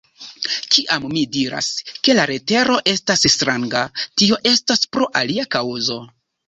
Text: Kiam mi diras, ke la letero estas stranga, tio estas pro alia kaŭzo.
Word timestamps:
Kiam 0.75 1.03
mi 1.11 1.25
diras, 1.35 1.69
ke 2.07 2.17
la 2.21 2.25
letero 2.33 2.81
estas 2.95 3.29
stranga, 3.37 3.87
tio 4.03 4.43
estas 4.57 4.87
pro 4.95 5.13
alia 5.25 5.51
kaŭzo. 5.59 6.03